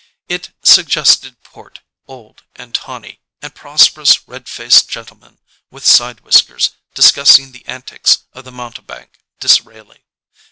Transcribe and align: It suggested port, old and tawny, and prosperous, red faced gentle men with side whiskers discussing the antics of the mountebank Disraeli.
It 0.27 0.49
suggested 0.63 1.43
port, 1.43 1.81
old 2.07 2.41
and 2.55 2.73
tawny, 2.73 3.19
and 3.39 3.53
prosperous, 3.53 4.27
red 4.27 4.49
faced 4.49 4.89
gentle 4.89 5.17
men 5.17 5.37
with 5.69 5.85
side 5.85 6.21
whiskers 6.21 6.71
discussing 6.95 7.51
the 7.51 7.63
antics 7.67 8.23
of 8.33 8.43
the 8.45 8.51
mountebank 8.51 9.19
Disraeli. 9.39 10.03